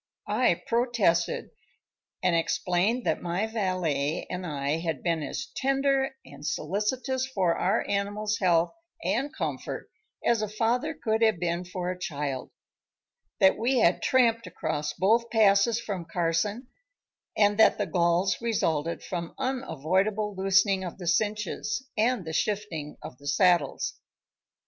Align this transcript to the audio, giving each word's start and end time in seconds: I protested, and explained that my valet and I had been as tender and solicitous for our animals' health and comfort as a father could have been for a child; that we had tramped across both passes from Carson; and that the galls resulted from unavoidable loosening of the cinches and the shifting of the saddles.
I 0.27 0.63
protested, 0.65 1.51
and 2.23 2.35
explained 2.35 3.05
that 3.05 3.21
my 3.21 3.45
valet 3.45 4.25
and 4.31 4.47
I 4.47 4.79
had 4.79 5.03
been 5.03 5.21
as 5.21 5.45
tender 5.55 6.15
and 6.25 6.43
solicitous 6.43 7.27
for 7.27 7.55
our 7.55 7.87
animals' 7.87 8.39
health 8.39 8.73
and 9.03 9.31
comfort 9.31 9.91
as 10.25 10.41
a 10.41 10.47
father 10.49 10.95
could 10.95 11.21
have 11.21 11.39
been 11.39 11.65
for 11.65 11.91
a 11.91 11.99
child; 11.99 12.49
that 13.39 13.59
we 13.59 13.77
had 13.77 14.01
tramped 14.01 14.47
across 14.47 14.91
both 14.93 15.29
passes 15.29 15.79
from 15.79 16.05
Carson; 16.05 16.65
and 17.37 17.59
that 17.59 17.77
the 17.77 17.85
galls 17.85 18.41
resulted 18.41 19.03
from 19.03 19.35
unavoidable 19.37 20.33
loosening 20.35 20.83
of 20.83 20.97
the 20.97 21.05
cinches 21.05 21.87
and 21.95 22.25
the 22.25 22.33
shifting 22.33 22.97
of 23.03 23.19
the 23.19 23.27
saddles. 23.27 23.93